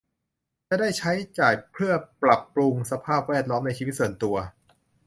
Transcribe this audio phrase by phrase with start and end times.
[0.67, 1.93] จะได้ใช้จ่ายเพื่อ
[2.23, 4.35] ปรับปรุงสภาพแวดล้อมในชีวิตส่วนตัว